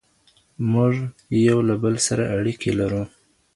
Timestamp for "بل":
1.83-1.95